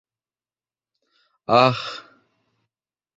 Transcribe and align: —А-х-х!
—А-х-х! 1.61 1.87